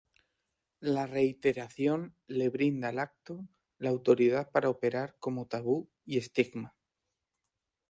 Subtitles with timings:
[0.79, 6.75] La reiteración le brinda al acto la autoridad para operar como tabú y estigma.